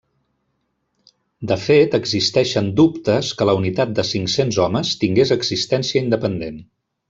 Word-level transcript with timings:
De 1.51 1.57
fet 1.65 1.97
existeixen 1.97 2.71
dubtes 2.81 3.31
que 3.43 3.47
la 3.51 3.55
unitat 3.61 3.93
de 4.01 4.09
cinc-cents 4.15 4.61
homes 4.67 4.95
tingués 5.05 5.37
existència 5.41 6.05
independent. 6.09 6.61